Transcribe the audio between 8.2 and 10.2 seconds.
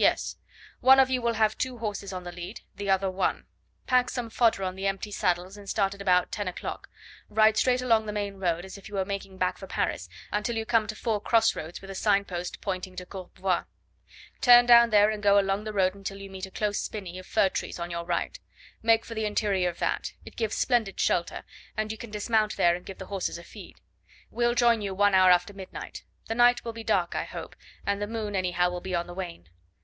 road, as if you were making back for Paris,